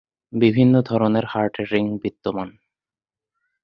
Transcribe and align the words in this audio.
বিভিন্ন 0.33 0.73
ধরণের 0.81 1.25
হার্টের 1.25 1.67
রিং 1.71 1.85
বিদ্যমান। 2.03 2.49